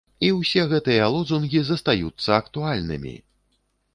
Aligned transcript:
І 0.27 0.29
ўсе 0.35 0.61
гэтыя 0.71 1.09
лозунгі 1.15 1.61
застаюцца 1.67 2.29
актуальнымі! 2.41 3.13